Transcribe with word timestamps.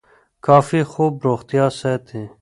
کافي 0.45 0.81
خوب 0.91 1.13
روغتیا 1.25 1.65
ساتي. 1.79 2.21